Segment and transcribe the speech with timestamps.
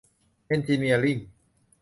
[0.47, 1.19] เอ็นจิเนียริ่ง